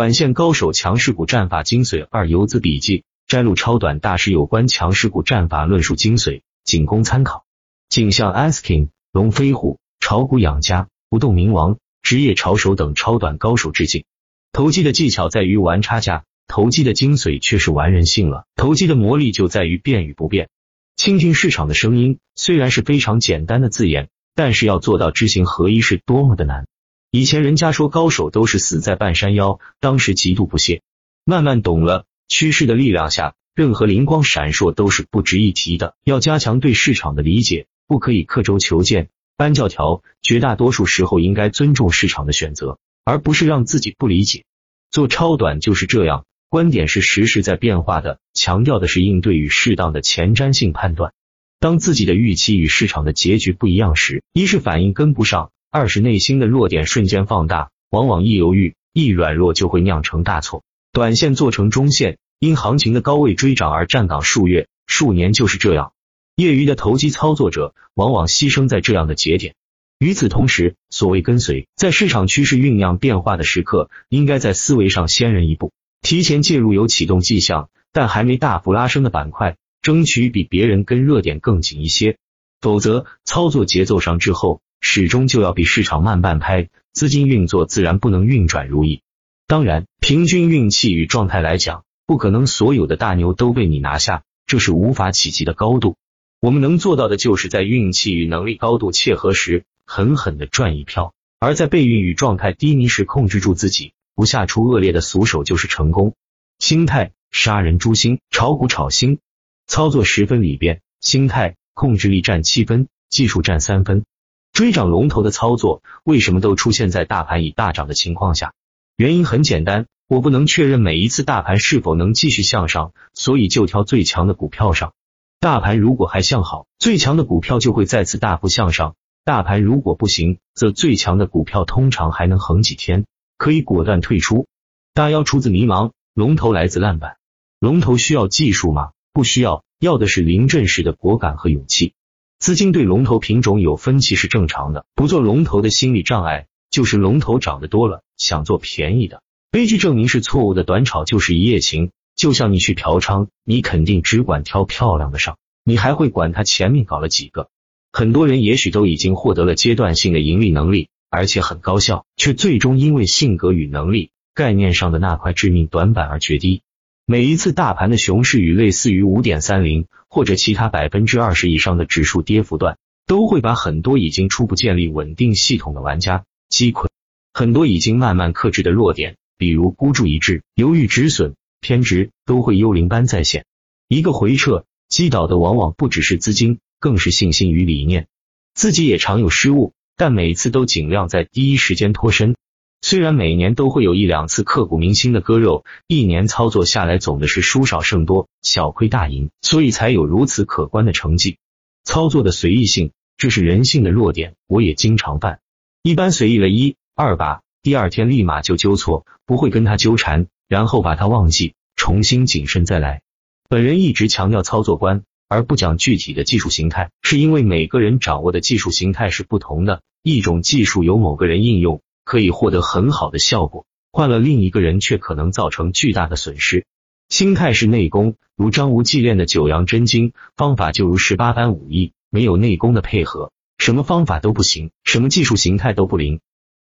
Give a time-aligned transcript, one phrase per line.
[0.00, 7.44] 短线高手强势股战法精髓二游资笔记摘录超短大师有关强势股战法论述精髓，仅供参考。
[7.90, 14.04] 景象 asking 龙飞虎炒股养家不动明王职业炒手等超短高手致敬。
[14.52, 18.46] 投机的技巧在于玩差价，投机的精髓却是玩人性了。
[18.56, 20.48] 投机的魔力就在于变与不变。
[20.96, 26.66] 倾听市场的声音虽然是非常简单的字眼，但是要做到知行合一是多么的难。
[27.12, 30.82] 以前人家说高手都是死在半山腰，当时极度不屑。
[31.24, 35.96] 慢慢懂了，趋势的力量下，任何灵光闪烁都是不值一提的。
[36.04, 40.04] 要加强对市场的理解，不可以刻舟求剑、搬教条。
[40.22, 44.44] 绝大多数时候应该尊重市场的选择，而不是让自己不理解。
[44.92, 51.12] 做超短就是这样，观点是时事在变化的，强调的是应对与适当的前瞻性判断。
[51.58, 55.50] 当自己的预期与市场的结局不一样时，一是反应跟不上。
[55.72, 60.64] 二是内心的弱点瞬间放大，往往一犹豫一软弱就会酿成大错。
[60.92, 65.92] 短线做成中线，因行情的高位追涨而站岗数月、数年就是这样。
[66.34, 69.54] 业余的投机操作者往往牺牲在这样的节点。
[70.00, 75.70] 与此同时，所谓跟随，在市场趋势酝酿变化的时刻，应该在思维上先人一步，
[76.02, 82.16] 提前介入有启动迹象但还没大幅拉升的板块，争取比别人跟热点更紧一些。
[82.60, 84.60] 否则，操作节奏上滞后。
[84.80, 89.02] 始终就要比市场慢半拍，资金运作自然不能运转如意。
[89.46, 95.96] 当然，平均运气与状态来讲，不可能所有的大牛都被你拿下，这是无法企及的高度。
[96.40, 106.14] 我们能做到的，就是在运气与能力高度切合时，狠狠的赚一票；而在备运与状态低迷时，控制住自己，不下出恶劣的俗手，就是成功。
[106.58, 109.18] 心态杀人诛心，炒股炒心，
[109.66, 114.04] 操作十分里边，心态控制力占七分，技术占三分。
[114.52, 118.52] 追涨龙头的操作为什么都出现在大盘已大涨的情况下？
[118.96, 124.92] 原因很简单，我不能确认每一次大盘是否能继续向上，所以就挑最强的股票上。
[125.38, 128.92] 大盘如果还向好，最强的股票就会再次大幅向上；
[129.24, 133.06] 大盘如果不行，则最强的股票通常还能横几天，
[133.38, 134.46] 可以果断退出。
[134.92, 137.16] 大妖出自迷茫，龙头来自烂板。
[137.58, 138.90] 龙头需要技术吗？
[139.14, 141.94] 不需要，要的是临阵时的果敢和勇气。
[142.40, 149.20] 资金对龙头品种有分歧是正常的，不做龙头的心理障碍就是龙头涨得多了，想做便宜的，
[149.50, 150.64] 悲剧证明是错误的。
[150.64, 157.50] 短炒就是一夜情，就像你去嫖娼，你肯定只管挑漂亮的上，你还会管他前面搞了几个？
[157.92, 166.62] 很多人也许都已经获得了阶段性的盈利能力，而且很高效，却最终因为性格与能力概念上的那块致命短板而决堤。
[167.10, 176.86] 每一次大盘的熊市与类似于五点三零或者其他百分之二十以上的指数跌幅段，都会把很多已经初步建立稳定系统的玩家击溃。
[177.34, 183.44] 很多已经慢慢克制的弱点，比如孤注一掷、犹豫止损、偏执，都会幽灵般再现。
[183.88, 188.06] 一个回撤击倒的往往不只是资金，更是信心与理念。
[188.54, 192.36] 自己也常有失误，但每次都尽量在第一时间脱身。
[192.82, 201.36] 虽然每年都会有一两次刻骨铭心的割肉，一年操作下来总的是输少胜多，小亏大赢，所以才有如此可观的成绩。
[201.84, 205.40] 操作的随意性，这是人性的弱点，我也经常犯。
[205.82, 213.02] 一般随意了一二把，第二天立马就纠错，不会跟他纠缠，然后把他忘记，重新谨慎再来。
[213.48, 221.82] 本人一直强调操作观，而不讲具体的技术形态，是因为每个人掌握的技术形态是不同的，一种技术由某个人应用。
[222.10, 226.66] 可以获得很好的效果，换了另一个人却可能造成巨大的损失。
[227.08, 236.18] 心态是内功，如张无忌练的九阳真经，方法就如十八般武艺，没有内功的配合，什么方法都不行，什么技术形态都不灵。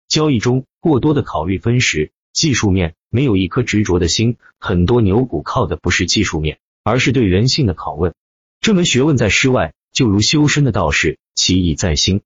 [0.07, 8.13] 交易中过多的考虑分时，技术面没有一颗执着的心，很多牛股靠的不是技术面，而是对人性的拷问。
[8.61, 12.21] 这门学问在室外，就如修身的道士，其意在心。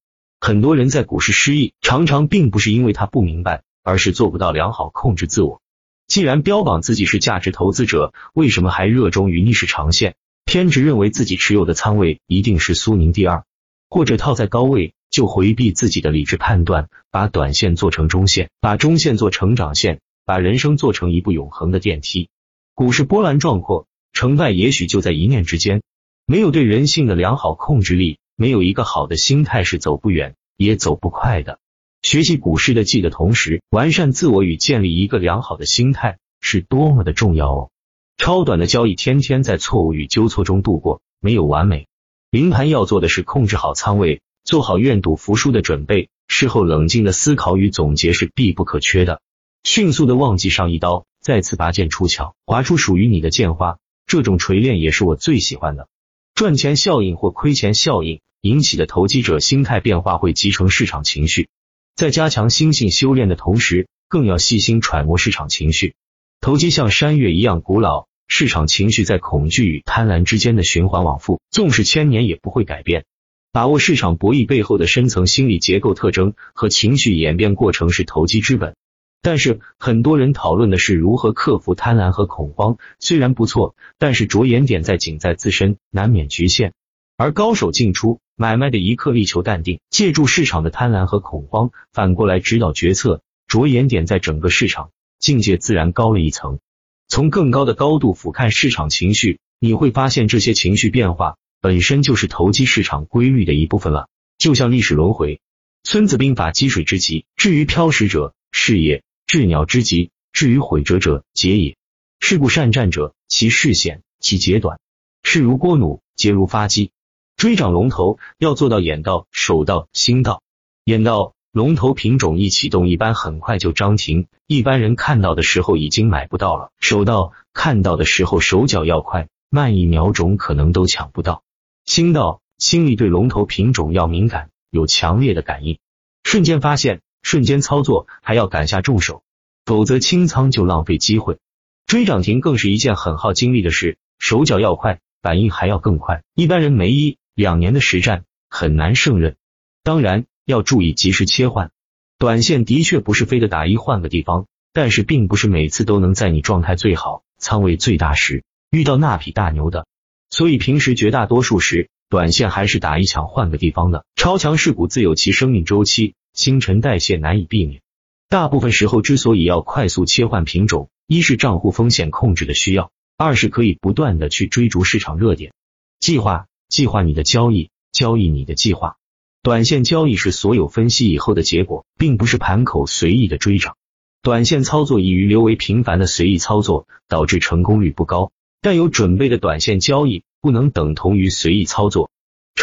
[0.45, 5.61] 很多人在股市失意，常常并不是因为他不明白，而是做不到良好控制自我。
[6.05, 10.15] 既然标榜自己是价值投资者，为什么还热衷于逆势长线？
[10.43, 13.45] 偏执认为自己持有的仓位一定是苏宁第二，
[13.89, 22.27] 或者套在高位，就回避自己的理智判断，把短线做成中线，把中线做成长线，把人生做成一部永恒的电梯。
[22.75, 25.81] 股市波澜壮阔，成败也许就在一念之间。
[26.25, 28.17] 没有对人性的良好控制力。
[28.35, 31.59] 没有一个好的心态是走不远也走不快的。
[32.01, 37.69] 学习股市的技的同时，完善自我与建立一个良好的心态是多么的重要哦。
[38.17, 41.87] 超短的交易，天天在错误与纠错中度过，没有完美。
[42.29, 46.09] 临盘要做的是控制好仓位，做好愿赌服输的准备。
[46.27, 49.21] 事后冷静的思考与总结是必不可缺的。
[49.63, 53.77] 迅速的忘记上一刀，再次拔剑出鞘，划出属于你的剑花。
[54.07, 55.87] 这种锤炼也是我最喜欢的。
[56.35, 61.47] 赚钱效应或亏钱效应引起的投机者心态变化会集成市场情绪，
[61.95, 65.93] 在加强心性修炼的同时，更要细心揣摩市场情绪。
[66.41, 73.05] 投机像山岳一样古老，市场情绪在恐惧与贪婪之间的循环往复，纵使千年也不会改变。
[73.51, 78.75] 把握市场博弈背后的深层心理结构特征和情绪演变过程是投机之本。
[79.23, 86.73] 但是很多人讨论的是如何克服贪婪和恐慌，虽然不错，但是着眼点在仅在自身，难免局限。
[87.15, 96.59] 而高手进出买卖的一刻力求淡定，借助市场的贪婪和恐慌，反过来指导决策，着眼点在整个市场，境界自然高了一层。
[97.07, 104.09] 从更高的高度俯瞰市场情绪，你会发现这些情绪变化本身就是投机市场规律的一部分了。
[104.37, 105.35] 就像历史轮回，
[105.85, 109.01] 《孙子兵法》积水之极，至于漂石者，是也。
[109.33, 111.75] 治鸟之疾，至于毁折者，皆也。
[112.19, 114.79] 是故善战者，其势险，其节短。
[115.23, 116.91] 势如锅弩，节如发机。
[117.35, 120.43] 追涨龙头要做到眼到、手到、心到。
[120.83, 126.69] 眼到，龙头品种一启动，一般很快就涨停，一般人看到的时候已经买不到了。
[126.79, 131.41] 手到，看到的时候手脚要快，慢一秒钟可能都抢不到。
[131.85, 135.79] 心到，心里对龙头品种要敏感，有强烈的感应，
[136.23, 137.01] 瞬间发现。
[137.23, 139.23] 瞬间操作还要赶下重手，
[139.65, 141.39] 否则清仓就浪费机会。
[141.87, 146.23] 追涨停更是一件很耗精力的事，手脚要快，反应还要更快。
[146.35, 149.35] 一般人没一两年的实战很难胜任。
[149.83, 151.71] 当然要注意及时切换，
[152.19, 159.85] 短线的确不是非得打一换个地方，但是并不是每次都能在你状态最好、仓位最大时遇到那匹大牛的。
[160.29, 164.05] 所以平时绝大多数时，短线还是打一抢换个地方的。
[164.15, 166.15] 超强势股自有其生命周期。
[166.33, 167.81] 新陈代谢难以避免，
[168.27, 175.53] 大部分时候之所以要快速切换品种，一是账户风险控制的需要，二是可以不断的去追逐市场热点。
[175.99, 178.97] 计划计划你的交易，交易你的计划。
[179.43, 183.77] 短线交易是所有分析以后的结果，并不是盘口随意的追涨。
[184.23, 188.31] 短线操作易于流为频繁的随意操作，导致成功率不高。
[188.59, 192.09] 但有准备的短线交易不能等同于随意操作。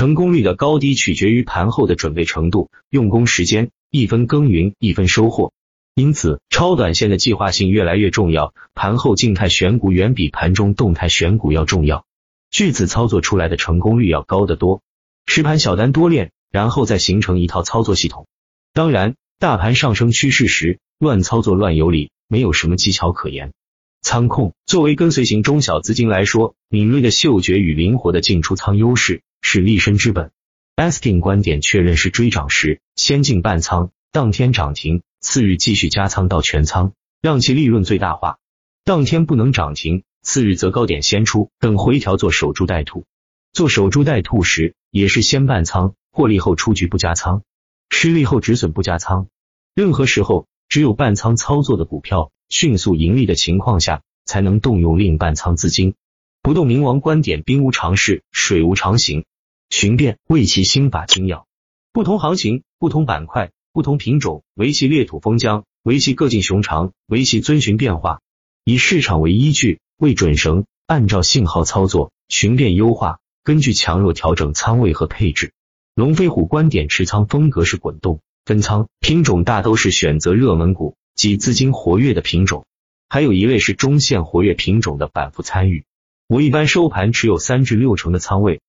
[0.00, 5.52] 成功率的高低取决于盘后的准备程度、用功时间，一分耕耘一分收获。
[5.94, 12.06] 因此，超短线的计划性越来越重要，盘后静态选股远比盘中动态选股要重要。
[12.50, 14.81] 巨子操作出来的成功率要高得多。
[15.26, 18.26] 实盘小单多练，然后再形成一套操作系统。
[18.73, 23.52] 当然，大盘上升趋势时，乱操作乱有理，没有什么技巧可言。
[24.00, 29.20] 仓控作为跟随型中小资金来说，敏锐的嗅觉与灵活的进出仓优势。
[29.40, 30.31] 是立身之本。
[30.76, 38.38] Asking 观点确认是追涨时先进半仓，当天涨停，次日继续加仓到全仓，让其利润最大化。
[38.84, 43.04] 当天不能涨停，次日则高点先出，等回调做守株待兔。
[43.52, 47.42] 做守株待兔时，也是先半仓，获利后出局不加仓，
[47.90, 49.26] 失利后止损不加仓。
[49.75, 55.94] 任何时候，只有半仓操作的股票迅速盈利的情况下，才能动用另半仓资金。
[56.42, 59.25] 不动明王观点：兵无常势，水无常形。
[59.70, 61.46] 寻变为其心法精要，
[61.93, 68.20] 不同行情、不同板块、不同品种，为其裂土封疆，为其各尽熊长，为其遵循变化，
[68.64, 75.52] 以市场为依据，为准绳，按照信号操作，寻变优化，根据强弱调整仓位和配置。
[75.95, 82.66] 龙飞虎观点持仓风格是滚动分仓，品种大都是选择热门股及资金活跃的品种，
[83.09, 85.85] 还有一类是中线活跃品种的反复参与。
[86.26, 88.61] 我一般收盘持有三至六成的仓位。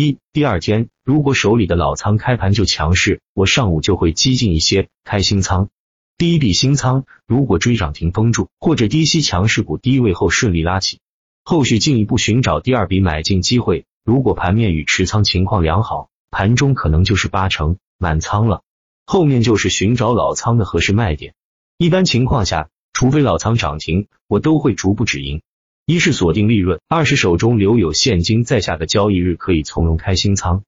[0.00, 5.70] 一第二天，如果手里的老仓开盘就强势，我上午就会激进一些开新仓。
[6.16, 11.00] 第一笔新仓如果追涨停封住，或者低吸强势股低位后顺利拉起，
[11.42, 13.86] 后续进一步寻找第二笔买进机会。
[14.04, 18.62] 如果盘面与持仓情况良好，盘中可能就是八成满仓了，
[19.04, 21.34] 后面就是寻找老仓的合适卖点。
[21.76, 25.42] 一般情况下，除非老仓涨停，我都会逐步止盈。
[25.90, 30.62] 一是锁定利润，二是手中留有现金，在下个交易日可以从容开新仓，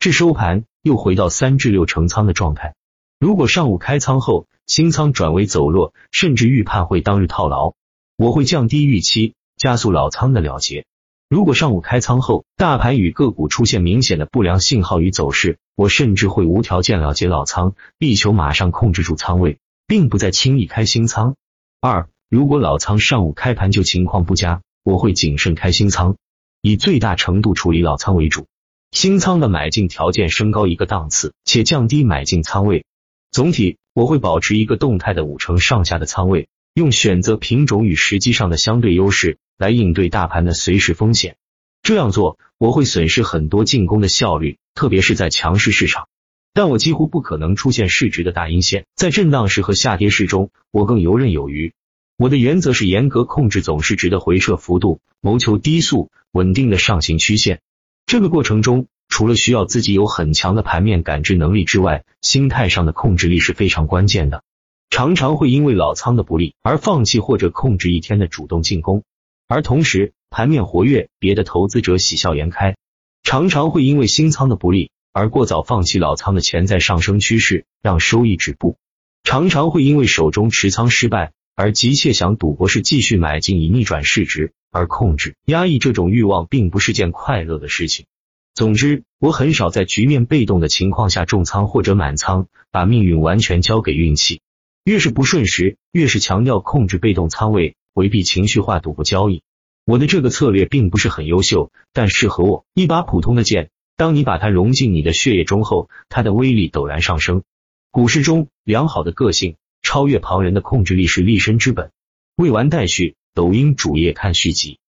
[0.00, 2.74] 至收盘又回到三至六成仓的状态。
[3.20, 7.74] 如果上午开仓后新仓转为走弱，甚至预判会当日套牢，
[8.16, 10.86] 我会降低预期，加速老仓的了结。
[11.28, 21.36] 如果上午开仓后大盘与个股出现明显的不良信号与走势，我甚至会无条件了结老仓，力求马上控制住仓位，并不再轻易开新仓。
[21.80, 26.16] 二如果老仓上午开盘就情况不佳，我会谨慎开新仓，
[26.62, 28.48] 以最大程度处理老仓为主。
[28.90, 32.86] 新仓的买进条件升高一个档次，且降低买进仓位。
[33.30, 41.36] 总体我会保持一个动态的五成上下的仓位，用选择品种与时机上的相对优势来应对大盘的随时风险。
[41.84, 46.08] 这样做我会损失很多进攻的效率，特别是在强势市场。
[46.52, 51.72] 但我几乎不可能出现市值的大阴线，在震荡市和下跌市中，我更游刃有余。
[52.16, 57.60] 我的原则是严格控制总市值的回撤幅度，谋求低速稳定的上行曲线。
[58.06, 64.44] 这个过程中，除了需要自己有很强的盘面感知能力之外，心态上的控制力是非常关键的。
[64.90, 69.02] 常常会因为老仓的不利而放弃或者控制一天的主动进攻，
[69.48, 72.76] 而同时盘面活跃，别的投资者喜笑颜开。
[73.24, 74.90] 常常会因为新仓的不利。
[75.12, 78.76] 而过早放弃老仓的潜在上升趋势，让收益止步；
[79.22, 88.06] 常常会因为手中持仓失败，而急切想赌博是继续买进以逆转市值，而控制压抑这种欲望并不是件快乐的事情。
[88.54, 94.40] 总之，我很少在局面被动的情况下重仓或者满仓，把命运完全交给运气。
[94.84, 99.42] 越是不顺时，越是强调控制被动仓位，回避情绪化赌博交易。
[99.84, 102.64] 我的这个策略并不是很优秀，但适合我。
[102.74, 103.70] 一把普通的剑。
[103.96, 107.42] 当你把它融进你的血液中后，它的威力陡然上升。
[107.90, 109.56] 股市中，良好的个性、
[109.94, 111.92] 超越旁人的控制力是立身之本。
[112.34, 114.80] 未完待续，抖音主页看续集。